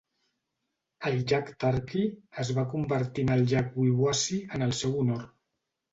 El 1.09 1.17
llac 1.31 1.51
Turkey 1.65 2.07
es 2.45 2.51
va 2.61 2.65
convertir 2.73 3.27
en 3.27 3.33
el 3.35 3.47
llac 3.53 3.77
Wawasee 3.83 4.53
en 4.59 4.69
el 4.71 4.75
seu 4.81 4.97
honor. 5.03 5.25